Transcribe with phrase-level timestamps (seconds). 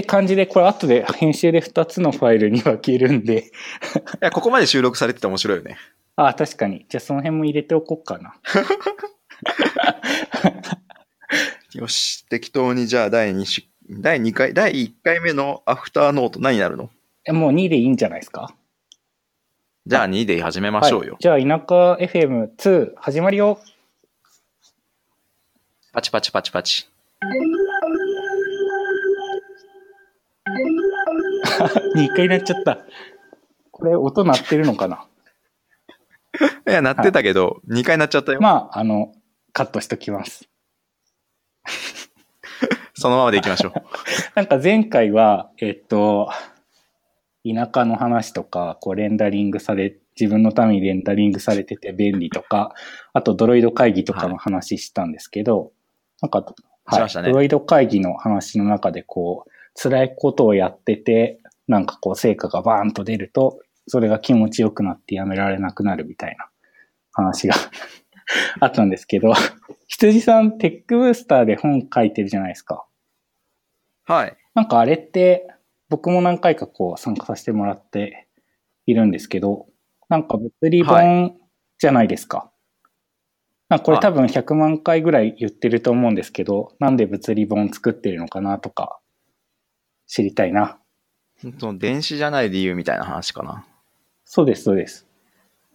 [0.00, 3.44] って感じで、これ後で編集で2つのファイルに分けるんで。
[3.44, 3.44] い
[4.20, 5.78] や、ここまで収録されてて面白いよね。
[6.16, 6.84] ああ、確かに。
[6.90, 8.34] じゃあその辺も入れておこうかな。
[11.72, 16.90] よし、適当にじゃあ第2し、第2回、第1回目のアフターノート何になるの？
[17.24, 18.54] えもう2でいいんじゃないですか？
[19.86, 21.12] じゃあ2で始めましょうよ。
[21.12, 23.58] はい、じゃあ、田舎 FM2 始まるよ。
[25.94, 26.86] パチパチパチパチ。
[31.64, 32.78] 2回なっちゃった。
[33.70, 35.06] これ音鳴ってるのかな？
[36.68, 38.40] いや、なってたけど、2回なっちゃったよ。
[38.40, 39.12] まあ、あの、
[39.52, 40.48] カットしときます。
[42.94, 43.72] そのままでいきましょう。
[44.34, 46.30] なんか前回は、えっと、
[47.46, 52.74] 田舎の話とか、こうレンダリングされ、自分のためにレンダリングされてて便利とか、
[53.12, 55.72] あとドロイド会議とかの話したんですけど、
[56.20, 56.44] なんか、
[56.92, 59.50] しましたねドロイド会議の話の中でこう、
[59.80, 66.48] 辛いことをやってて、なんかこう成果がバーンと出ると、それが気持ちよくなってやめられなくなるみたいな
[67.12, 67.54] 話が
[68.60, 69.32] あったんですけど、
[69.88, 72.86] 羊さんテックブースターで本書いてるじゃないですか。
[74.04, 74.36] はい。
[74.54, 75.48] なんかあれって、
[75.88, 78.28] 僕も何回かこう参加させてもらって
[78.86, 79.68] いるんですけど、
[80.08, 81.36] なんか物理本
[81.78, 82.52] じゃないですか。
[83.68, 89.00] なんかこれ多分100万回ぐらい言ってると思うんですけど、なんで物理本作ってるのかなとか、
[90.06, 90.78] 知りたいな。
[91.58, 93.64] その電子じゃない理由みたいな話かな。
[94.24, 95.06] そうです、そうです。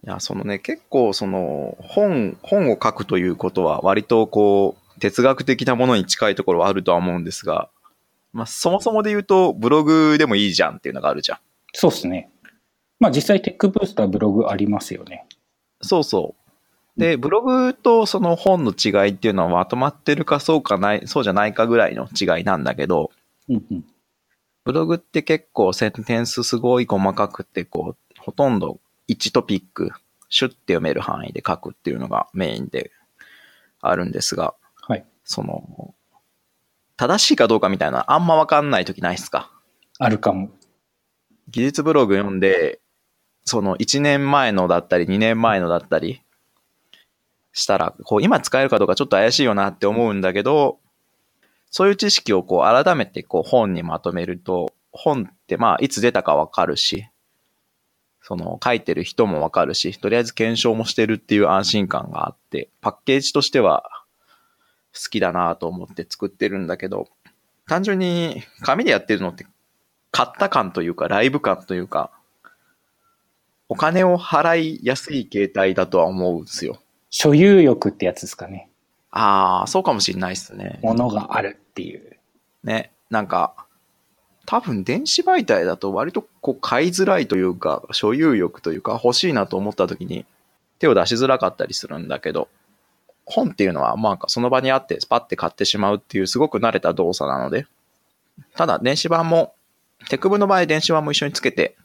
[0.04, 7.68] いや、そのね、結構その本、本を書くということは割とこう、哲学的なものに近いところはあるとは思うんですが、
[8.32, 11.38] まあそもそもで言うとブログでもいいじゃんっていうのがあるじゃん。
[11.72, 12.30] そうですね。
[12.98, 15.26] まあ実際テックブースターブログありますよね。
[15.80, 16.34] そうそ
[16.96, 17.00] う。
[17.00, 23.10] で、ブログとその本の違いっていうのはまとまってるかそうかない、そうじゃないかぐらいの違いなんだけど、
[23.48, 23.84] うんうん。
[24.64, 29.90] ブログって結構センテンスすごい細かくて、こう、ほとんど1トピック、
[30.28, 32.90] シュッて読める範囲で書くっていうのがメインで
[33.80, 34.54] あるんですが、
[34.86, 35.04] はい。
[35.24, 35.94] その、
[36.96, 39.50] 正しいかどうかみたいなあんまわかんない時ないっすか？
[39.98, 40.50] あるかも。
[41.48, 42.80] 技術ブログ読んで、
[43.44, 46.22] その1年前のだったり2年前のだったり
[47.52, 50.78] したら、こう今使えるかどうかちょっと怪しいよなって思うんだけど、
[51.72, 57.06] そういう知識をこう改めてこう本にまとめると、本ってまあいつ出たかわかるし、
[58.20, 63.84] その書いてる人もわかるし、とりあえず検証もしてるっていう安心感があって、パッケージとしては
[64.94, 67.08] 好きだなと思って作ってるんだけど、
[67.66, 69.46] 単純に紙でやってるのって
[70.10, 72.10] 買った感というか、ライブ感というか、
[73.70, 76.82] お金を払いやすい形態だとは思うんですよ。
[77.08, 78.68] 所有欲ってやつですかね。
[79.12, 80.80] ああ、そうかもしれないですね。
[80.82, 82.16] ものがあるっていう。
[82.64, 83.54] ね、なんか、
[84.46, 90.26] 多分電子媒体だと割とこう買いづらいというか、所有欲というか欲しいなと思った時に
[90.78, 92.48] 手を出しづらかったりするんだけど、
[93.24, 97.66] 本っていうのはまあその場にあってスパッて買ってしまうっていうすごく慣れた動作なので、
[98.56, 99.54] ただ電子版も、
[100.08, 101.76] テクブの場合電子版も一緒につけて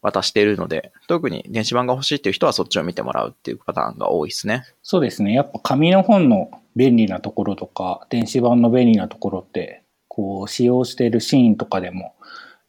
[0.00, 4.64] 渡しているので、特に電子版が欲しいっていう人はそっちを見てもらうっていうパターンが多いですね。
[4.82, 5.34] そうですね。
[5.34, 12.14] やっぱ紙の本の便利なところとか、電子版の便利なところって、こう、使用しているシーンとかでも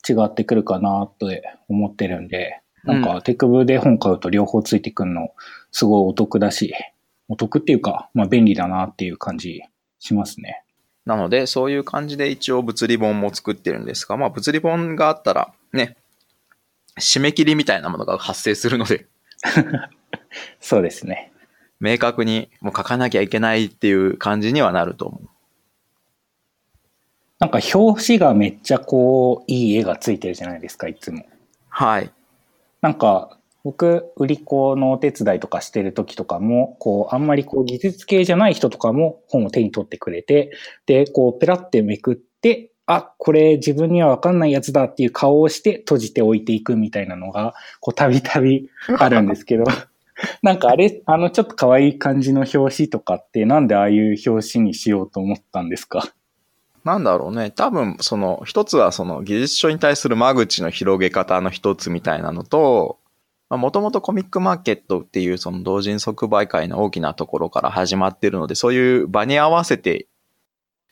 [0.08, 5.30] 違ってくるかなって思ってるんで、なんうか、テクブで本買うと両方ついてくるの、
[5.72, 6.74] すごいお得だし、
[7.28, 9.62] お得っていうか、まあ便利だなっていう感じ
[10.00, 10.64] しますね。
[11.06, 15.98] なので、そういう感じで一応物理本も作ってるんですが、まあ物理本があったらね、
[16.98, 19.06] 締め切りみたいなものが発生するので、
[20.60, 21.32] そうですね。
[21.80, 25.30] 明確にもう書かなきゃいけないっていう感じにはなると思う。
[27.40, 31.26] なんか表紙がめっちゃこう、いい絵がついてるじゃないですか、いつも。
[31.70, 32.12] はい。
[32.82, 40.52] なんか、僕、売り子のお手伝いとかしてる時とかも、こう、あんまりこう、技術系じゃない人とかも本を手に取ってくれて、
[40.86, 49.64] で、こう、ペラってめくって、あ、これ自分にはわかんないやつだっていう顔をして閉じておいていくみたいなのが、こう、たびたびあるんですけど、
[50.44, 56.04] なんかあれ、あの、ちょっと可愛い感じの表紙とかって、なんでああいう表紙にしようと思ったんですか？
[56.84, 57.52] なんだろうね。
[57.52, 63.00] 多分、その、一つはその技術書に対する間口の広げ方の一つみたいなのと、
[63.50, 70.08] もともとコミックマーケットっていうその同人即売会の大きなところから始まってるので、そういう場に合わせて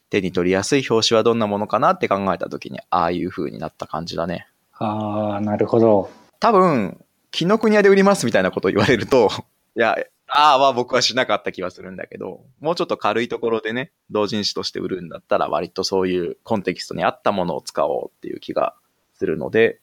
[0.09, 4.47] 手に取りやすい表紙はどんなものかなって考えたときに、ああいう風になった感じだね。
[4.73, 6.09] ああ、なるほど。
[6.39, 7.00] 多分、
[7.37, 9.29] 紀ノ国屋で売りますみたいなことを言われると、
[9.75, 9.95] いや、
[10.27, 18.73] ああは僕はしなかった気はするんだけど、もうちょっと軽いところでね、同人誌として売るんだったら割とそういうコンテキストに合ったものを使おうっていう気が
[19.13, 19.79] するので、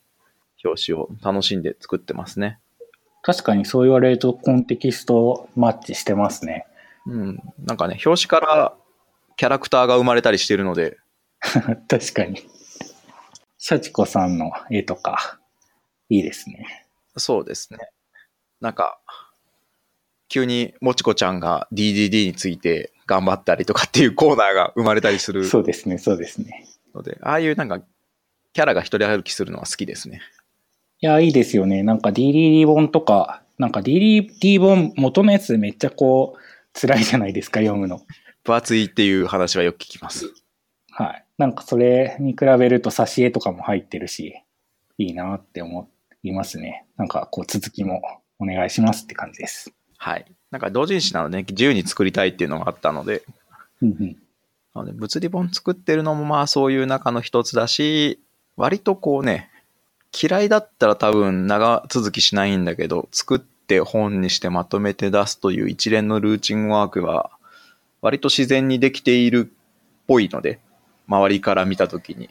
[0.64, 2.58] 表紙を楽しんで作ってますね。
[3.22, 6.66] 確かにそう言われるとコンテキストマッチしてますね。
[7.06, 7.40] うん。
[7.60, 8.74] なんかね、表紙から
[9.36, 10.98] キャラクターが生まれたりしてるので、
[11.86, 12.42] 確かに。
[13.58, 15.38] シャチコさんの絵とか、
[16.08, 16.83] いいですね。
[17.16, 17.78] そうですね。
[18.60, 18.98] なんか、
[20.28, 26.66] 急にもちこちゃんが DDD について頑張ったりとかっていうコーナーが生まれたりするそうですね、そうですね。
[26.94, 27.80] ので、ああいうなんか、
[28.52, 30.20] キャラが一人歩きするのは好きですね。
[31.00, 31.82] いや、いいですよね。
[31.82, 38.00] なんか DDD 本とか、なんか DDD 本元のやつめっちゃこう、辛いじゃないですか、読むの。
[38.44, 40.32] 分厚いっていう話はよく聞きます。
[40.90, 41.24] はい。
[41.38, 44.34] なんかそれに比べると挿絵とかも入ってるし、
[44.98, 45.88] いいなって思
[46.24, 46.86] いますね。
[46.96, 48.02] なんかこう続きも
[48.38, 49.72] お願いしますって感じです。
[49.98, 50.24] はい。
[50.50, 53.22] なんか同人誌なので、ね、自由に作りたいっていうのがあったので、
[53.82, 54.16] うんうん。
[54.74, 58.20] なので物理本作ってるのもまあそういう中の一つだし、
[58.56, 59.50] 割とこうね、
[60.12, 67.30] 嫌いだったら多分長続きしないんだけど、作って本にしてまとめて出すという一連のルーチンワークは、
[68.00, 69.56] 割と自然にできているっ
[70.06, 70.60] ぽいので、
[71.08, 72.30] 周りから見たときに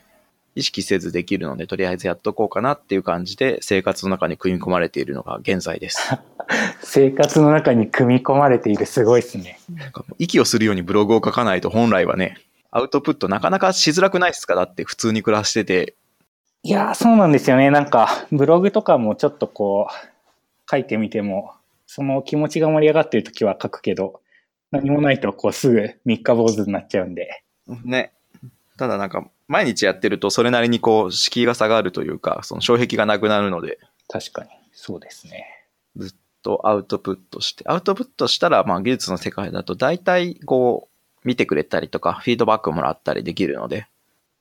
[0.56, 6.12] 意識せずできるので、とりあえずやっとこうかなっていう感じで生活の中に組み込まれているのが現在です。
[6.84, 9.60] 生活の中に組み込まれているすごいですね。
[9.74, 12.38] なんかもう息をするようにブログを書かないと本来はね、
[12.72, 14.56] アウトプットなかなかしづらくないですか？
[14.56, 15.96] だって普通に暮らしてて、
[16.64, 17.70] いやー、そうなんですよね。
[17.72, 19.94] なんか、ブログとかもちょっとこう、
[20.72, 21.52] 書いてみても、
[21.88, 24.22] その気持ちが盛り上がってる時は書くけど、
[24.72, 27.44] 何もないとこうすぐ三日坊主になっちゃうんで。
[27.84, 28.14] ね。
[28.78, 33.80] ただなんか、毎日やってるとそれなりにこう、敷居が下がるというか、その障壁がなくなるので、
[34.10, 34.50] 確かに。
[34.72, 35.46] そうですね。
[35.96, 40.90] ずっとアウトプットして、アウトプットしたら、まあ技術の世界だと大体こ
[41.24, 43.88] う、見てくれたりとか、フィードバックもらったりできるので、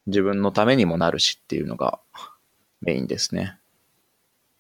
[0.07, 2.01] 自分のためにもなるしっていうのが
[2.81, 3.57] メインですね。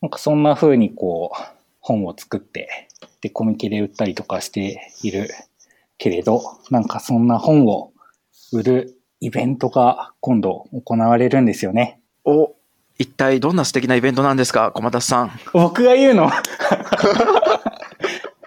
[0.00, 1.42] なんかそんな風にこう、
[1.80, 2.88] 本を作って、
[3.20, 5.28] で、コミケで売ったりとかしている
[5.98, 7.92] けれど、なんかそんな本を
[8.52, 12.00] 売るイベントが今度行われるんですよね。
[12.24, 12.56] お、
[12.98, 15.30] 一体どんな素敵なイベントなんですか小松さん。
[15.52, 16.28] 僕が言うの？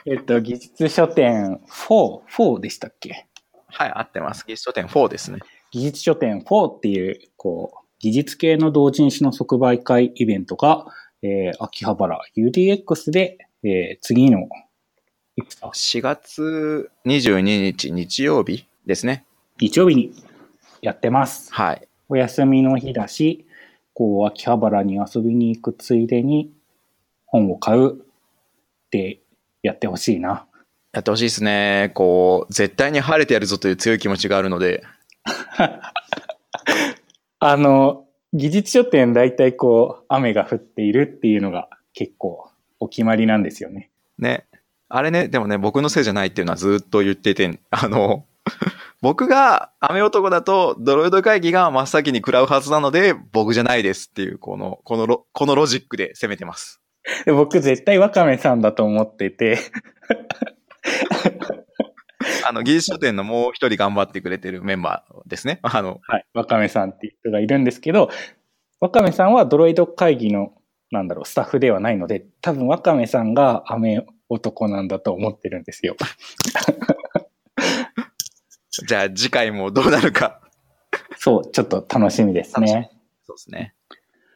[0.06, 3.26] えっと、技術書店4、4でしたっけ？
[3.68, 4.44] はい、合ってます。
[4.46, 5.40] 技術書店4ですね。
[5.72, 10.86] 技術書店4っていう、こう、技術系の同人誌の即売会イベントが、
[11.22, 14.50] えー、秋葉原 UDX で、えー、次の、
[15.38, 19.24] いつだ？4月22日日曜日ですね。
[19.60, 20.14] 日曜日に
[20.82, 21.54] やってます。
[21.54, 21.88] はい。
[22.10, 23.46] お休みの日だし、
[23.94, 26.52] こう、秋葉原に遊びに行くついでに
[27.26, 27.98] 本を買うっ
[28.92, 29.22] て
[29.64, 30.46] やってほしいな。
[30.92, 31.92] やってほしいですね。
[31.94, 34.84] こう、絶対に晴れてやるぞという強い気持ちがあるので、
[37.40, 42.50] あの、技術書店大体こう、雨が降っているっていうのが結構
[42.80, 43.90] お決まりなんですよね。
[44.18, 44.46] ね。
[44.88, 48.26] あれね、でもね、僕のせいじゃないっていうのはずっと言ってて、あの、
[49.02, 56.82] 僕が雨男だと、ドロイド会議が真っ先に食らうはずなので、僕じゃないですっていう、この、このロ、このロジックで攻めてます。
[57.26, 59.60] で僕絶対ワカメさんだと思ってて、
[62.48, 65.60] あの、技術書店のもう一人頑張ってくれてるメンバーですね。
[65.62, 68.10] あの、はい、ワカメさんっていう人がいるんですけど、
[68.80, 70.54] ワカメさんはドロイド会議の、
[70.92, 75.96] なんだろう、スタッフではないので、多分ワカメさんが雨男なんだと思ってるんですよ。
[78.88, 80.42] じゃあ次回もどうなるか。
[81.18, 82.92] そう、ちょっと楽しみですね。
[83.24, 83.74] そうですね。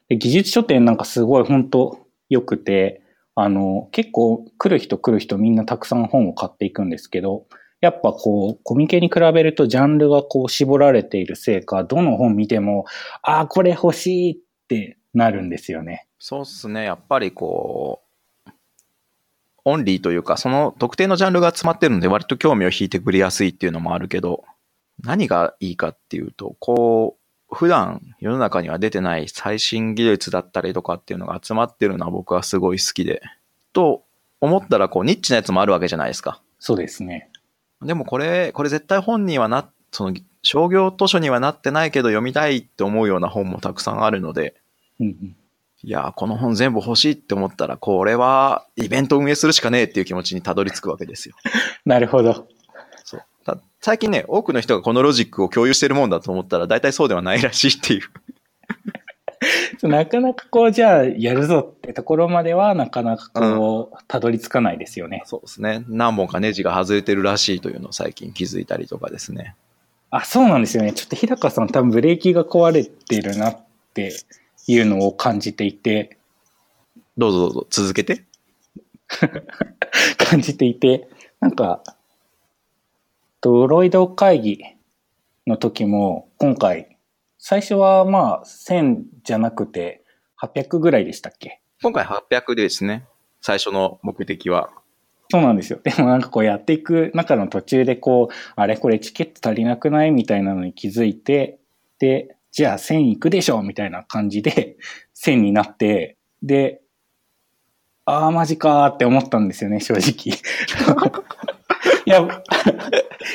[0.07, 3.01] で技術書店なんかすごい本当良くて、
[3.35, 7.45] あの、結構来る人来る人みんなたくさん本を買っていくんですけど、
[7.81, 12.85] やっぱこう、コミケに比べるとジャンルがこう絞られているせいか、どの本見ても、
[13.21, 14.37] ああ、これ欲しいっ
[14.67, 16.07] てなるんですよね。
[16.17, 16.83] そうっすね。
[16.83, 18.08] やっぱりこう、
[19.65, 24.43] オンリーというか、その特定のジャンルが詰まってるので割と興味を引いてくれやすいっていうのもあるけど、
[25.01, 27.17] 何がいいかっていうと、こ
[27.51, 33.21] う、普段世の中には出てない最新技術だったりとかっていうのが集まってるのは僕はすごい好きで。
[33.73, 34.03] と
[34.41, 36.41] 思ったらこうニッチなやつもあるわけじゃないですか。
[36.59, 37.29] そうですね。
[37.81, 44.55] でもこれ、これ絶対本にはな、その商業図書にはなってないけど読みたいって思うような本もたくさんあるので、
[44.99, 45.35] うんうん、
[45.81, 51.35] いやー、この本全部欲しいって思ったら、これはイベント運営するしかねえっていう気持ちにたどり着くわけですよ。
[51.85, 52.47] なるほど。
[53.05, 53.21] そう。
[53.45, 58.01] た最近ね、多くの人がこのロジックを共有してるもんだと思ったら、大体そうではないらしいっていう。
[59.87, 65.23] なかなかこう、じゃあやるぞってところまでは、なかなかこう、たどり着かないですよね。
[65.25, 65.85] そうですね。
[65.87, 69.55] 何本かネジが外れてるらしいというのを最近気づいたりとかですね。
[70.11, 70.91] あ、そうなんですよね。
[70.91, 73.57] ちょっと日高さん多分ブレーキが壊れてるなっ
[73.93, 74.11] て
[74.71, 76.17] いうのを感じていて、
[77.17, 78.23] どうぞどうぞ、続けて。
[80.17, 81.09] 感じていて、
[81.39, 81.81] なんか、
[83.41, 84.63] ドロイド会議
[85.47, 86.97] の時も、今回、
[87.39, 90.03] 最初はまあ1000じゃなくて
[90.39, 91.61] 800ぐらいでしたっけ？
[91.81, 93.07] 今回800ですね。
[93.41, 94.69] 最初の目的は。
[95.31, 95.79] そうなんですよ。
[95.81, 100.11] でもなんかこうやっていく中の途中でこう、あれこれチケット足りなくない？
[100.11, 101.59] みたいなのに気づいて、
[101.97, 104.77] で、じゃあ1000行くでしょみたいな感じで
[105.15, 106.81] 1000になって、で、
[108.05, 110.35] ああ、マジかーって思ったんですよね、正直。
[112.05, 112.21] いや、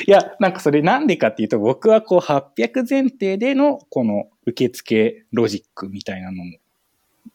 [0.05, 6.57] いや、なんかそれなんでかっていうと、僕はこう800前提でのこの受付ロジックみたいなのも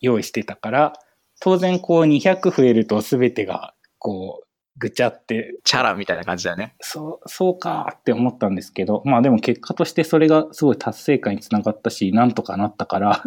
[0.01, 0.93] 用意してたから、
[1.41, 6.75] 当然こう200増えると全てがこうぐちゃって、チャラみたいな感じだよね。
[6.81, 13.23] そう、そうかって思ったんですけど、まあでも結果としてそれがすごい達成感につながったし、なんとかなったから、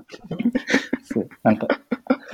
[1.03, 1.67] そう、なんか、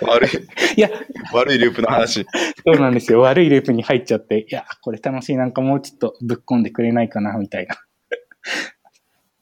[0.01, 0.29] 悪い、
[0.77, 0.89] いや、
[1.33, 2.25] 悪いループの話。
[2.65, 3.21] そうなんですよ。
[3.21, 7.75] 悪いループに入っちゃって、いや、これ楽しい、なんかもうちょっとぶっ込んでくれないかな、みたいな。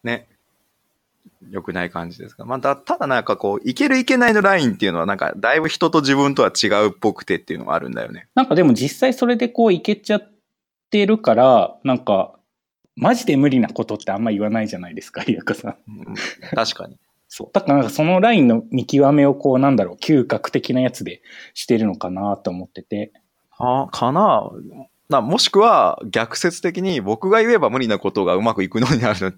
[0.04, 0.28] ね。
[1.50, 2.46] 良くない感じですが。
[2.46, 8.28] また、ただなんかこう、いけるいけないのラインっていうのはなんか、だいぶ人と自分とは違うっぽくてっていうのがあるんだよね。
[8.36, 10.32] なんかでも実際それでこういけちゃっ
[10.90, 12.34] てるから、なんか、
[12.96, 15.76] マジで無理なことってあんま言わないじゃないですか、リアカさん。
[15.88, 16.16] うん
[16.56, 16.98] 確かに。
[17.30, 17.50] そう。
[17.54, 21.22] だからなんかそのラインの見極めをこうなんだろう、嗅覚的なやつで
[21.54, 23.12] してるのかなと思ってて。
[23.60, 24.50] あかな？
[25.10, 29.38] なもしくは逆説的に僕が言えば無理なことがうまくいくのになる。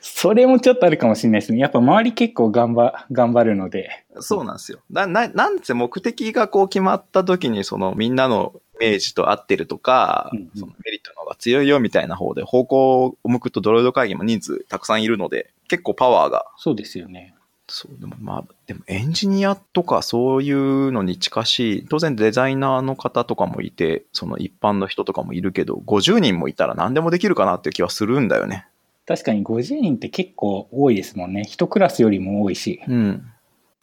[0.00, 1.58] それもちょっとあるかもしれないですね。
[1.58, 4.04] やっぱ周り結構頑張、頑張るので。
[4.20, 4.80] そうなんですよ。
[4.90, 17.34] な、な、なんせ目的がこう決まった時にそのみんなのイメージと合ってるとか、うんうんそのメリットの方が強いよみたいな方で方向を向くとドロイド会議も人数たくさんいるので結構パワーがそうですよね。
[17.70, 28.66] そう、でもまあ、でもエンジニアとかそういうのに近しい、当然デザイナーの方とかもいて、その一般の人とかもいるけど、50人もいたら何でもできるかなっていう気はするんだよね。
[29.08, 31.44] 確かに50人って結構多いですもんね。
[31.48, 32.82] 一クラスよりも多いし。
[32.86, 33.32] うん。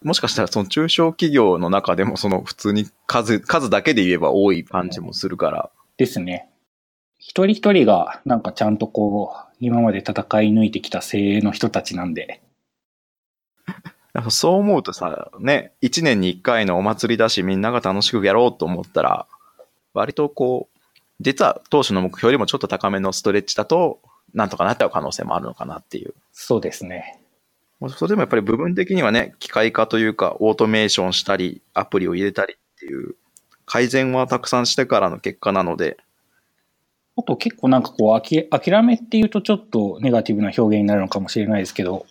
[0.04, 6.48] もしかしたらその中小企業の中でもその普通に数、数だけで言えば多い感じもするから、ですね。
[7.18, 10.14] 一人一人がなんかちゃんとこう、今まで戦
[10.44, 12.44] い抜いてきた精鋭の人たちなんで。
[14.30, 19.26] そう思うとさ、ね、1年に1回のお祭りだしみんなが楽しくやろうと思ったら、
[19.96, 20.80] 割とこう、
[21.20, 24.02] 実は当初の目標よりもちょっと高めのストレッチだと、
[24.36, 26.14] なんとかなっちゃう可能性もあるのかなっていう。
[26.32, 27.20] そうですね。
[27.90, 33.16] それでもやっぱり部分的にはね、機械化というか、オートメーションしたり、アプリを入れたりっていう、
[33.66, 35.98] 改善はたくさんしてからの結果なので、
[37.18, 42.06] あと結構なんかこう、あき諦めっていうとちょっとネガティブな表現になるのかもしれないですけど、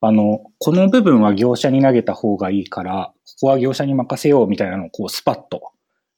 [0.00, 5.72] あの、この部分は業者に投げた方がいいから、ここは業者に任せようみたいなのをこうスパッと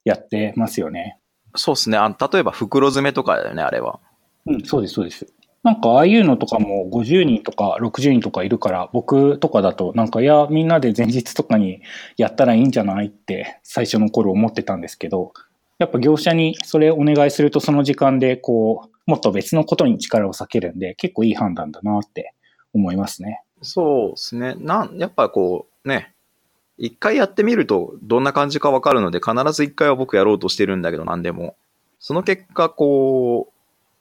[0.05, 1.19] やってますよね。
[1.57, 1.99] そうですね。
[1.99, 3.99] あ例えば袋詰めとかだよね、あれは。
[4.47, 5.27] うん、そうです、そうです。
[5.63, 11.83] なんかああいうのとかも50人とか60人とかいるから、僕とかだとなんかいや、みんなで前日とかに
[12.17, 15.33] やったらいいんじゃないって最初の頃思ってたんですけど、
[15.79, 22.35] やっぱ業者にそれお願いするとその時間でこう、もっと別のことに力を避けるんで、結構いい判断だなって
[22.73, 23.43] 思いますね。
[23.63, 24.57] そうですね。
[24.59, 26.13] なん、やっぱこう、ね、
[26.77, 31.57] 一回やってみるとどんな感じかわかるので、必ず一回は僕やろうとしてるんだけど、何でも。
[32.01, 33.52] その結果、こう、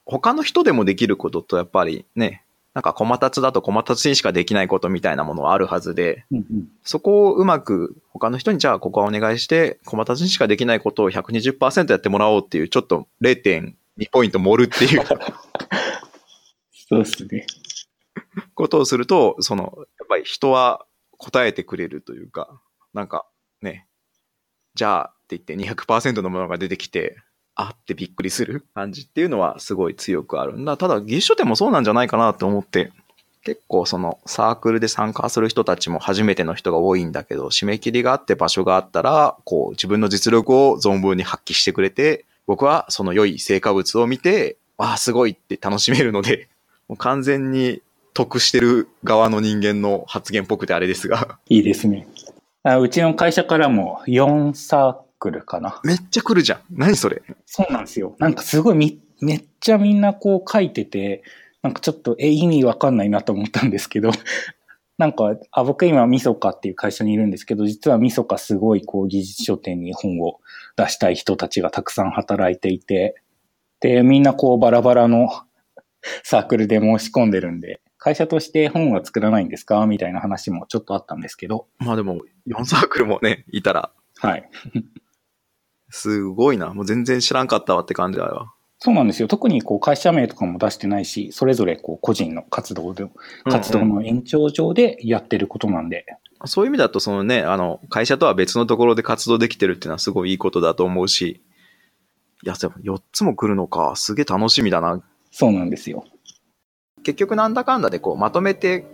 [0.06, 2.44] 他の人でもできることとやっぱりね、
[2.74, 6.68] なんか駒達だと駒達にしかできないことみたいなものはあるはずで、うんうん。
[6.84, 13.74] そこをうまく他の人にじゃあここはお願いして、駒達にしかできないことを120%やってもらおうっていう、ちょっと0.2
[14.12, 15.06] ポイント盛るっていう
[16.90, 17.46] そうですね。
[18.54, 20.86] ことをすると、その、やっぱり人は
[21.18, 22.62] 答えてくれるというか、
[22.94, 23.26] なんか
[23.62, 23.88] ね、
[24.76, 27.18] じゃあって言って200%のものが出てきて、
[27.56, 30.78] あってびっくりする感じっていうのはすごい強くあるんだ。
[30.78, 32.92] ただ、技術書店もそうなんじゃないかなって思って、
[33.44, 46.50] 結構そのサークルで参加する人たちも初めての人が多いんだけど、締め切りがあって場所があったら、こう自分の実力を存分に発揮してくれて、僕はその良い成果物を見て、わあ、すごいって楽しめるので、
[46.88, 47.82] もう完全に
[48.14, 52.08] 得してる側の人間の発言っぽくてあれですが、いいですね。
[52.64, 55.80] あうちの会社からも4サークルかな。
[55.84, 56.62] めっちゃ来るじゃん。
[56.72, 57.22] 何それ。
[57.46, 58.16] そうなんですよ。
[58.20, 61.22] なんかすごいみ、めっちゃみんなこう書いてて、
[61.62, 64.10] なんかちょっと、え、意味わかんないなと思ったんですけど、
[64.98, 70.40] なんか、あ、僕今ミソカっていう会社にいるんですけど、実はミソカすごいこう技術書店に本を
[70.76, 73.16] 出したい人たちがたくさん働いていて、
[73.80, 75.30] で、みんなこうバラバラの
[76.24, 79.86] サークルで申し込んでるんで、会社として本は作らないんですか？
[79.86, 81.68] みたいな話もちょっとあったんですけど。
[81.78, 83.92] まあでも、4サークルもね、いたら。
[84.18, 84.50] はい。
[85.92, 86.74] すごいな。
[86.74, 88.54] もう全然知らんかったわって感じだわ。
[88.80, 89.28] そうなんですよ。
[89.28, 93.06] 特にこう会社名とかも出してないし、それぞれこう個人の活動で、
[93.44, 96.06] 活動の延長上でやってることなんで。
[96.08, 101.44] うんうん、そういう意味だと、そのね、あの、会社とは別のところで活動できてるっていうのはすごいいいことだと思うし、
[102.44, 105.00] いや、でも4つも来るのか、すげえ楽しみだな。
[105.30, 106.04] そうなんですよ。
[107.04, 108.86] 結局なんだかんだでこうまとめて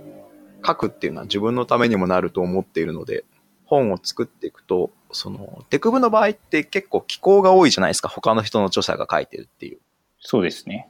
[0.65, 3.23] 書くっていうのは自分のためにもなると思っているので、
[3.65, 8.09] 本を作っていくと、その、テクブの場合って結構寄稿が多いじゃないですか。
[8.09, 9.79] 他の人の著者が書いてるっていう。
[10.19, 10.89] そうですね。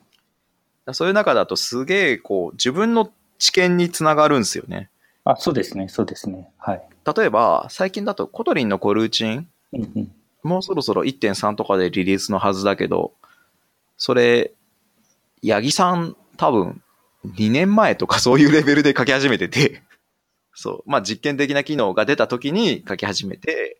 [0.94, 4.90] そういう中だとすげえ、こう、自分の知見につながるんですよね。
[5.24, 6.50] あ、そうですね、そうですね。
[6.58, 6.82] はい。
[7.18, 10.12] 例えば、最近だと Kotlin のコルーチン、うんうん、
[10.44, 13.14] もうそろそろ1.3とかでリリースのはずだけど、
[13.98, 14.54] それ、
[15.46, 16.82] 八木さん多分
[17.26, 19.84] 2年前とかそういうレベルで書き始めてて
[20.60, 23.78] そう、まあ実験的な機能が出た時に書き始めて、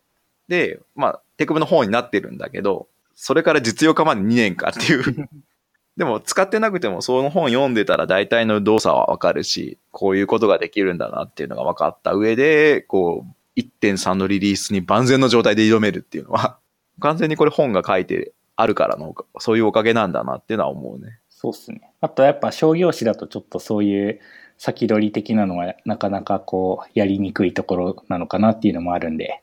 [0.48, 5.28] で、まあテクブの本になってるんだけど、それから実用化まで2年かっていう
[5.98, 16.58] でも使ってなくてもその本読んでたら大体の動作はわかるし、こういうことができるんだなっていうのが分かった上で、こう、1.3のリリースに万全の状態で挑めるっていうのは、
[17.00, 21.18] 完全にこれ本が書いてあるからの、そういうおかげなんだなっていうのは思うね。
[21.28, 21.92] そうっすね。
[22.00, 24.20] あとやっぱ商業誌だとちょっとそういう
[24.56, 29.42] 先取り的なのはなかなかこうやりにくいところなのかなっていうのもあるんで、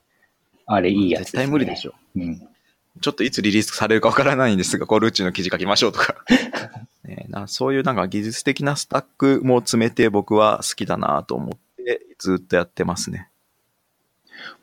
[0.66, 1.94] あれいいやつね、絶対無理でしょ。
[2.16, 2.42] うん。
[3.02, 6.16] ちょっといつリリースされるかわからないんですが、コルーチの記事書きましょうとか
[7.04, 7.48] ねな。
[7.48, 13.30] そういうなんか技術的なスタックも詰めて僕は好きだなと思ってずっとやってますね。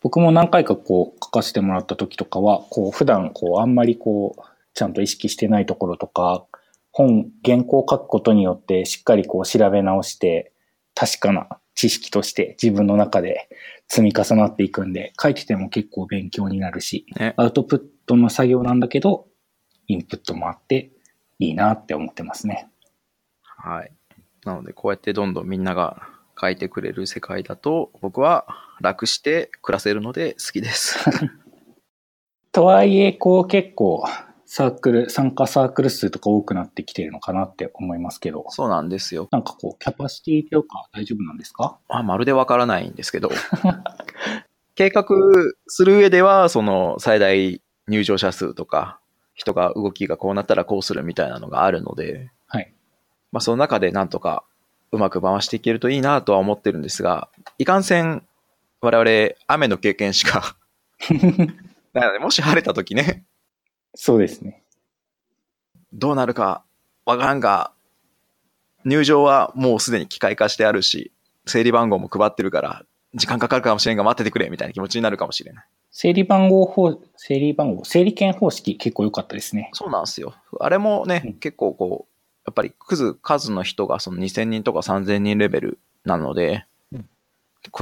[0.01, 4.43] 僕も何回かこう書かせてもらった時とかは、こう普段こうあんまりこう
[4.75, 6.45] ちゃんと意識してないところとか、
[6.91, 10.53] 本、原稿を書くことによってしっかりこう調べ直して、
[10.95, 13.49] 確かな知識として自分の中で
[13.89, 19.27] 積み重なっていくんで、書いてても結構勉強になるし、ね、アウトプットの作業なんだけど、
[19.89, 20.93] インプットもあって
[21.39, 22.69] いいなって思ってますね。
[23.43, 23.93] はい。
[24.45, 26.09] なので、こうやってどんどんみんなが
[26.41, 28.47] 書いてくれる世界だと、僕は
[28.81, 30.99] 楽して暮らせるので好きです。
[32.53, 34.05] とはいえ、こう結構、
[34.55, 38.45] サークル、参加サークル数とか多くなってきてるのかなって思いますけど。
[38.51, 39.27] そうなんですよ。
[39.31, 41.79] なんかこう、キャパシティとか大丈夫なんですか？
[41.89, 43.31] あ、まるでわからないんですけど。
[44.77, 45.07] 計画
[45.69, 48.99] する上では、その最大入場者数とか、
[49.33, 52.75] 人が動きがこうなったらこうするみたいなのがあるので、はい。
[53.33, 54.45] まあその中でなんとか
[54.91, 58.23] うまく回していけるといいなとは思ってるんですが、いかんせん
[58.83, 60.57] 我々雨の経験しか
[61.95, 63.25] なので、もし晴れた時ね、
[63.95, 64.63] そうですね。
[65.93, 66.65] どうなるか
[67.05, 67.73] わからんが、
[68.85, 71.13] 入場はもうすでに機械化してあるし、
[71.47, 75.65] 整理番号も配ってるから、時間かかるかもしれんが待っててくれみたいな気持ちになるかもしれない。
[75.91, 79.71] 整理番号方、整理番号、整理券方式結構良かったですね。
[79.75, 80.35] そうなんですよ。
[80.59, 82.13] あれもね、うん、結構こう、
[82.47, 87.09] やっぱり数、数の人がその2000人とか3000人レベルなので、うん、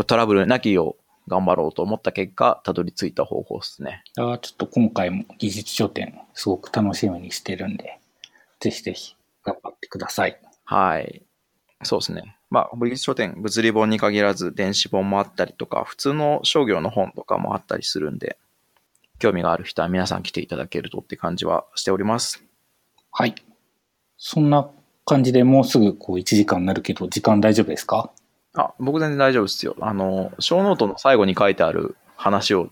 [0.07, 4.02] トラブルなきよう頑張ろうと思った結果、たどり着いた方法ですね。
[4.18, 7.98] あちょっと今回も技術書店、すごく楽しみにしてるんで、
[8.61, 10.40] ぜひぜひ頑張ってください。
[10.64, 11.22] はい。
[11.83, 12.37] そうですね。
[12.50, 18.37] まあ、技術書店、物理本に限らず電子本もあったりとか、普通の商業の本とかもあったりするんで、
[19.18, 22.42] 興味がある人は皆さん来ていただけるとって感じはしております。
[23.12, 23.35] はい。
[24.18, 24.68] そんな
[25.06, 28.11] 感じでもうすぐこう1時間になるけど、時間大丈夫ですか？
[28.54, 29.76] あ、僕全然大丈夫ですよ。
[29.80, 32.70] あの、ショーノートの最後に書いてある話を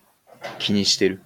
[0.58, 1.22] 気にしてる。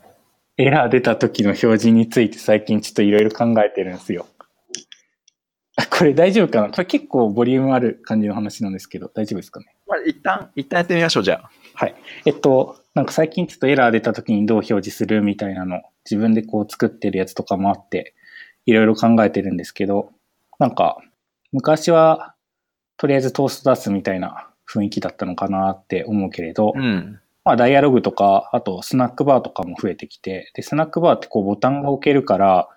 [0.58, 4.26] エラー出た時の表示について最近ちょっといろいろ考えてるんですよ。
[5.90, 6.68] これ大丈夫かな？
[6.68, 9.74] これ結構ボリュームある感じの話なんですけど、大丈夫ですかね？
[9.86, 11.50] まあ、一旦、一旦やってみましょう、じゃあ。
[11.74, 11.94] はい。
[12.26, 18.14] えっと、なんか最近ちょっとエラー出た時にどう表示するみたいなの、自分でこう作ってるやつとかもあって、
[18.66, 20.10] いろいろ考えてるんですけど、
[20.58, 20.98] なんか、
[21.52, 22.34] 昔は
[23.02, 32.68] とりあえずトースト出すみたいな雰囲気だったのかなって思うけれど、うん、まあダイアログとか、あとスナックバーとかも増えてきて、で、スナックバーってこうボタンが置けるから、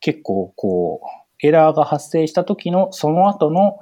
[0.00, 3.76] 結構こう、エラーが発生した時のその後の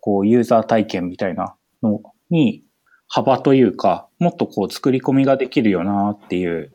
[0.00, 2.64] こうユーザー体験みたいなのに
[3.06, 6.72] 幅というか、もっとこう作り込みができるよなっていう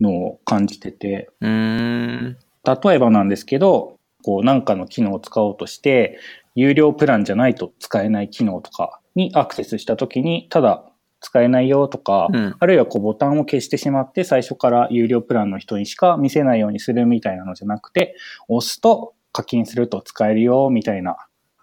[0.00, 6.18] のを感じてて、うん、例えばなんですけど、こうなんかの機能を使おうとして、
[6.54, 10.84] 有料プランじゃないと使えない機能とかにアクセスしたときに、ただ
[11.20, 18.14] 使えないよとか、うんあるいはこうボタンを消してしまって最初から有料プランの人にしか見せないようにするみたいなのじゃなくて、
[18.48, 21.16] 押すと課金すると使えるよみたいな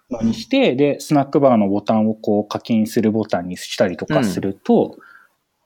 [0.10, 4.98] のにして、で、スナックバーのボタンをこう課金するボタンにしたりとかすると、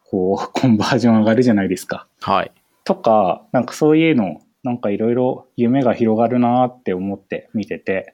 [0.04, 2.08] こう、コンバージョン上がるじゃないですか。
[2.22, 2.52] はい。
[2.84, 8.14] とか、なんかそういうの、なんかいろいろ夢が広がるなって思って見てて、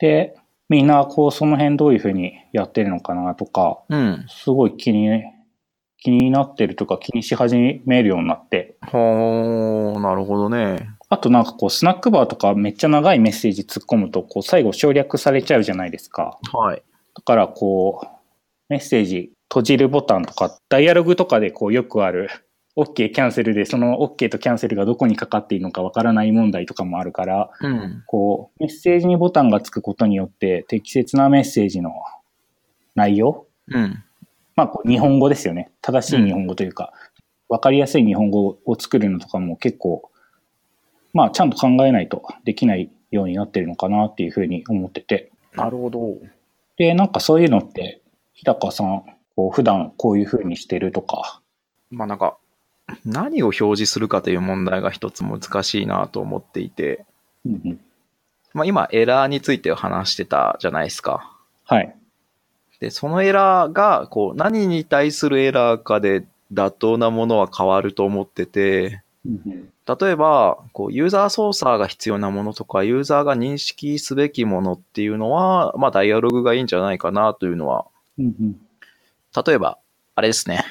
[0.00, 0.34] で、
[0.68, 4.24] みんなこうその辺どういうふうにやってるのかなとか、うん。
[4.28, 5.22] すごい気に、
[5.98, 10.88] 気になってるとか気にし始めるようになって、ほー、なるほどね。
[11.10, 16.38] あとなんかこうスナックバーとかめっちゃ長いメッセージ突っ込むと、こう最後省略されちゃうじゃないですか。
[16.52, 16.82] はい。
[17.14, 18.06] だからこう、
[18.68, 22.30] メッセージ閉じるボタンとか、ダイアログとかでこうよくある
[22.80, 28.02] OK キャンセルでその OK とキャンセルがどこにかかっているのかわからない問題とかもあるから、うん。
[28.06, 31.92] こうメッセージにボタンがつくことによって適切なメッセージの
[32.94, 33.46] 内容？
[33.68, 34.02] うん。
[34.56, 35.70] まあこう日本語ですよね。
[35.80, 36.92] 正しい日本語というか、
[37.48, 40.10] わかりやすい日本語を作るのとかも結構、
[41.12, 45.30] まあちゃんと考えないとできないようになってるのかなっていうふうに思ってて。
[45.54, 46.18] なるほど。
[46.76, 48.02] で、なんかそういうのって、
[48.34, 51.40] 日高さん、こう普段こういう風にしてるとか？
[51.90, 52.38] まあなんか、
[53.04, 57.04] 何を表示するかという問題が一つ難しいなと思っていて、
[57.44, 57.80] うんうん、
[58.54, 61.36] まあ今エラーについて話してたじゃないですか。
[61.64, 61.94] はい。
[62.80, 69.02] で、そのエラーが、こう、何に対するエラーかで妥当なものは変わると思ってて、
[69.86, 77.86] 例えば、こう、ユーザー操作が必要なものとか、ユーザーが認識すべきものっていうのは、まあ、ダイアログがいいんじゃないかなというのは、
[78.18, 79.78] 例えば、
[80.14, 80.64] あれですね、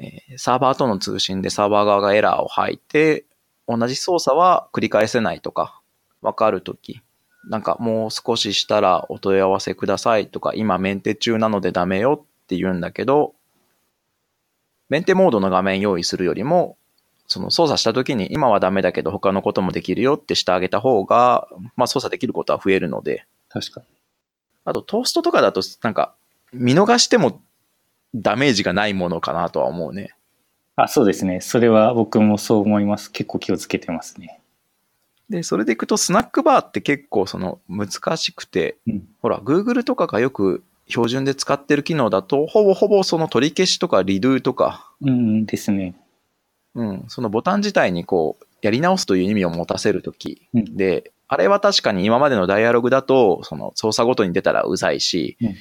[0.00, 3.26] えーサーバーとの通信でサーバー側がエラーを吐いて、
[3.68, 5.80] 同じ操作は繰り返せないとか、
[6.22, 7.02] わかるとき、
[7.48, 13.34] なんかもう少ししたらお問い合わせくださいとか、今メンテ中なのでダメよって言うんだけど、
[14.88, 16.76] メンテモードの画面用意するよりも、
[17.26, 23.86] その操作したときに今はダメだけど他のこともできるよってしてあげた方が、まあ操作できることは増えるので、確かに。
[24.64, 26.14] あとトーストとかだとなんか
[26.52, 27.40] 見逃しても
[28.14, 30.14] ダメージがないものかなとは思うね。
[30.76, 31.40] あ、そうですね。
[31.40, 33.10] それは僕もそう思います。
[33.10, 34.40] 結構気をつけてますね。
[35.28, 39.08] で、それでいくとスナックバーって結構その難しくて、うん。
[39.20, 45.94] ほら、Google とかがよく標準で使ってる機能だと、ほぼほぼその取り消しとかリドゥとか、うんですね。
[46.74, 55.54] うん、そのボタン自体にこう、やり直すという意味を持たせるときうんで、あれは確かに今までのダイアログだと、その操作ごとに出たらうざいし、うん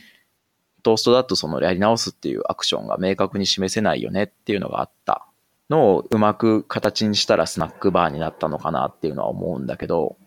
[0.84, 5.26] トーストだとそのやり直すっていうアクションが明確に示せないよねっていうのがあった
[5.70, 10.18] のをうまく形にしたらスナックバーになったのかなっていうのは思うんだけど、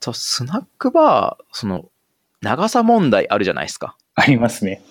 [0.00, 1.86] そうスナックバー、その
[2.40, 3.96] 長さ問題あるじゃないですか。
[4.14, 4.82] ありますね。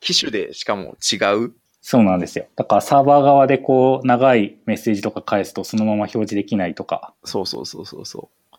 [0.00, 1.52] 機種でしかも違う。
[1.80, 2.46] そうなんですよ。
[2.54, 7.12] だからサーバー側でこう、長いメッセージとか返すとそのまま表示できないとか。
[7.24, 8.56] そうそうそうそうそう。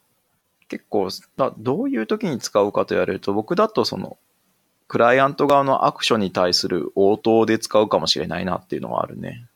[0.67, 4.17] 結構、だどういう時に使うかと言われると、僕だとその、
[4.93, 9.47] クライアント側のアクションに対する応答で使うかもしれないなっていうのはあるね。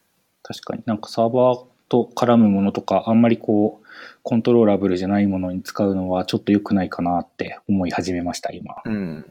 [0.41, 3.87] 確かになんかサーバーと絡むものとか、あんまりこう、
[4.23, 8.77] コントローラブルじゃないものに使うのはちょっと良くないかなって思い始めました、今。
[8.83, 9.25] うん。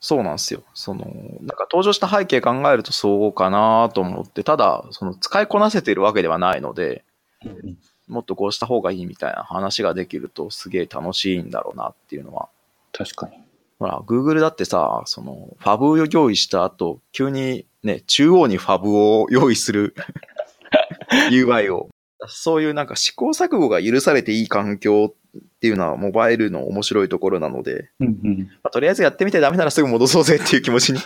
[0.00, 0.64] そうなんですよ。
[0.74, 7.04] その、なんか登場した背景考えるとそうかなと思って、ただ、その使いこなせているわけではないので、
[7.44, 7.78] うん
[8.08, 12.48] もっとこうした方がいいみたいな話ができるとすげえ楽しいんだろうなっていうのは。
[12.92, 13.45] 確かに。
[13.78, 19.94] ほら、Google だってさ、その、ファブを用意した後、急にね、中央にファブを用意する
[21.30, 21.88] UI を。
[22.28, 28.38] そういうなんか試行錯誤が許されていい環境っていうのはモバイルの面白いところなので、うんうん。
[28.62, 31.00] まあとりあえずやってみてダメならすぐ戻そうぜっていう気持ちに。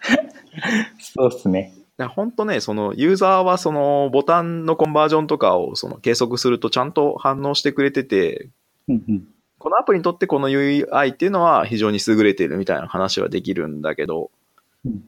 [1.00, 1.72] そうっすね。
[2.14, 8.50] 本当ね、そのユーザーはそのボタンのコンバージョンとかをその計測するとちゃんと反応してくれてて、
[8.86, 9.24] うんうん。
[9.66, 14.30] このアプリにとってこの UI っていうのは非常に優れているみたいな話はできるんだけど、
[14.84, 15.04] うん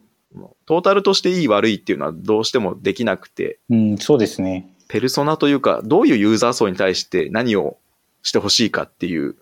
[0.67, 4.69] トータルとしていい悪いっていうのはどうしてもできなくて、うん、そうですね。
[4.87, 7.77] ペルソナというか、どういうユーザー層に対して何を
[8.21, 9.35] してほしいかっていう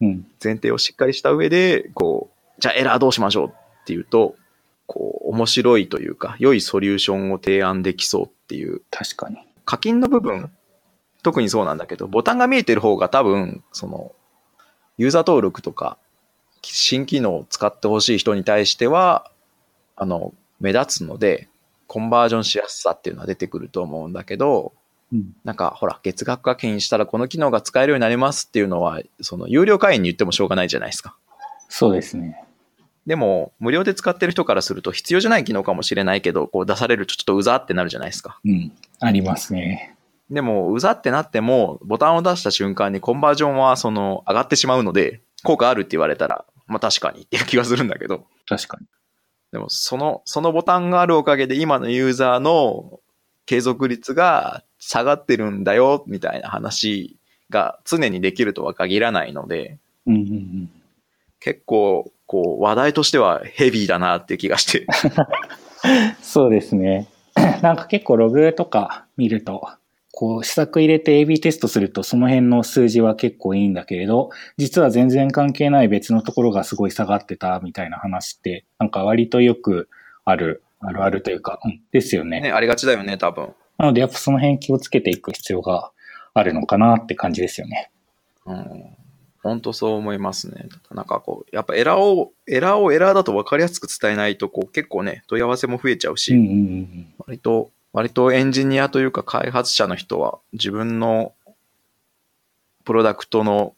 [0.00, 0.26] うん。
[0.42, 4.36] 前提をしっかりした上で、こう、じゃあエラーどうしましょうっていうと、
[4.86, 9.38] こう、面白いというか、良いソリューションを提案できそうっていう、確かに。
[9.64, 10.50] 課金の部分、
[11.22, 14.12] 特にそうなんだけど、ボタンが見えてる方が多分、その、
[14.98, 15.96] ユーザー登録とか、
[16.62, 19.30] 新機能を使ってほしい人に対しては、
[19.96, 21.48] あの、目立つので、
[21.86, 24.72] コンバージョンしやすさっていうのは出てくると思うんだけど、
[25.12, 25.34] うん。
[25.44, 31.16] なんか、ほら、月額課金したらこの機能が使えるようになりますっていうのは、その、有料会員に言ってもしょうがないじゃないですか。
[31.68, 32.44] そうですね。
[33.06, 38.38] でも、無料で使ってる人からすると必要じゃない機能かもしれないけど、こう出されるとちょっとうざってなるじゃないですか。
[38.44, 38.72] うん。
[39.00, 39.96] ありますね。
[40.30, 48.86] でも、うざってなっても、ボタンを出した瞬間にコンバージョンはその上がってしまうので、効果あるって言われたら、まあ確かにっていう気がするんだけど、確かに。
[49.52, 53.00] でもその、そのボタンがあるおかげで今のユーザーの
[53.46, 57.16] 継続率が下がってるんだよ、みたいな話
[57.48, 60.70] が常にできるとは限らないので、うんうんうん。
[61.40, 64.86] 結構、こう、話題としてはヘビーだなっていう気がして。
[66.20, 67.08] そうですね。
[67.62, 69.68] なんか結構ログとか見ると、
[70.18, 79.88] こう、施策入れて AB テストするとその辺の数字は結構いいんだけれど、実は全然関係ない別のところがすごい下がってたみたいな話って、なんか割とよく
[80.24, 82.40] ある、あるあるというか、うん、ですよね。
[82.40, 83.54] ね、ありがちだよね、多分。
[83.78, 85.92] なのでやっぱその辺気をつけていく必要が
[86.34, 87.92] あるのかなって感じですよね。
[88.44, 88.96] うん。
[89.44, 90.66] 本当そう思いますね。
[90.90, 101.32] なんかこう、やっぱエラーを、エラーをエラーだと分かりやすく伝えないと、こう結構ね、問い合わせも増えちゃうし、うんうんうん割と、割とエンジニアというか開発者の人は自分の
[102.84, 103.74] プロダクトの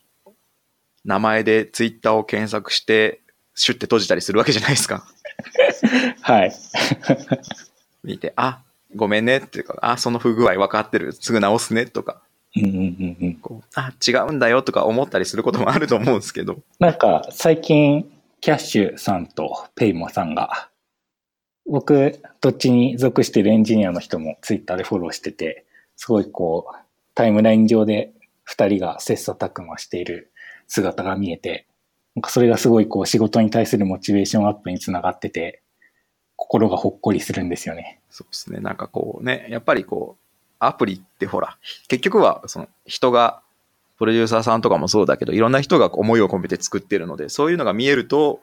[1.05, 3.21] 名前でツイッターを検索して、
[3.55, 5.05] シュッて閉じたりするわけじゃないですか。
[6.23, 6.53] はい。
[8.05, 8.61] 見て、あ、
[8.95, 12.21] ごめんねっていうか、あ、その不具合分かってる、すぐ直すねとか、
[12.57, 13.35] うんうんうんうん。
[13.35, 20.70] こう、あ、違うんだよとか思ったりすることもあると思うんですけど、なんか最近、キャッシュさんとペイモさんが、
[21.71, 26.77] 僕、どっちに属してるエンジニアの人もツイッターでフォローしてて、すごいこう、
[27.15, 30.33] タイムライン上で二人が切磋琢磨している
[30.67, 31.69] 姿が見えて、
[32.17, 35.63] なんかそれがすごいこう仕事に対するモチベーションアップにつながってて、
[36.35, 38.01] 心がほっこりするんですよね。
[38.11, 38.59] そうですね。
[38.59, 40.25] なんかこうね、やっぱりこう、
[40.59, 41.57] アプリってほら、
[41.87, 43.43] 結局はその人が、
[43.97, 48.41] プロデューサーさんとかもそうだけど、いろんな人が思いを込めて作ってるので、そういうのが見えると、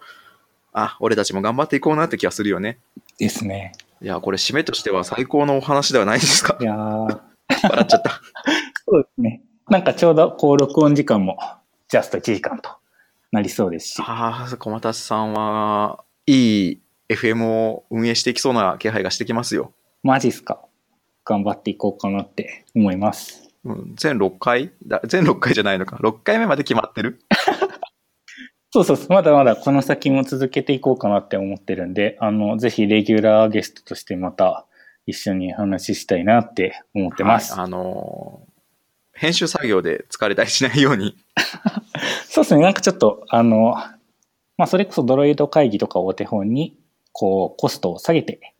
[0.71, 2.77] あ、俺たちも頑張っていこうなって気がするよね。
[3.17, 3.71] ですね。
[4.01, 6.57] いや、これ締めとしては最高のお話ではないですか？
[6.59, 6.63] い。
[6.63, 6.77] やー、
[7.63, 8.21] 笑っちゃった。
[8.87, 9.41] そうですね。
[9.69, 11.37] なんかちょうどこう録音時間も
[11.89, 12.69] ジャスト1時間と
[13.31, 14.01] なりそうですし。
[14.05, 19.73] ああ、小又さんは、いい FM を運営していきそうな気配がしてきますよ。
[20.03, 20.59] マジっすか？
[21.25, 23.43] 頑張っていこうかなって思います。
[23.65, 24.71] うん全6回？
[24.85, 25.97] だ全6回じゃないのか。
[25.97, 27.19] 6回目まで決まってる？
[28.71, 34.65] そうそうそう、まだまだこの先も続けていこうかなって思ってるんで、あの、ぜひレギュラーゲストとしてまた
[35.05, 37.53] 一緒に話したいなって思ってます。
[37.53, 38.57] はいあのー
[39.17, 41.17] 編集作業で疲れたりしないように。
[42.29, 43.73] そうですね、なんかちょっと、あの、
[44.57, 46.77] まあ、それこそドロイド会議とかをお手本に、
[47.11, 48.53] こう、コストを下げて、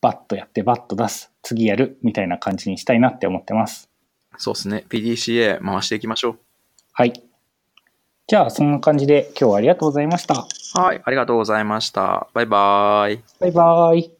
[0.00, 3.90] バッとやってバッと出す、次やる、みたいな感じにしたいなって思ってます。
[4.36, 4.84] そうですね。
[4.88, 6.38] PDCA 回していきましょう。
[6.92, 7.27] はい。
[8.28, 10.46] じゃあ、そんな感じで今日はありがとうございました。
[10.74, 11.00] はい。
[11.02, 12.28] ありがとうございました。
[12.34, 13.20] バイバーイ。
[13.40, 14.17] バイバーイ。